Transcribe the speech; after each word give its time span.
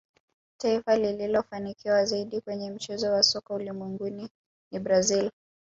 taifa 0.57 0.97
lililofanikiwa 0.97 2.05
zaidi 2.05 2.41
kwenye 2.41 2.71
mchezo 2.71 3.11
wa 3.11 3.23
soka 3.23 3.53
ulimwenguni 3.53 4.29
ni 4.71 4.79
brazil 4.79 5.31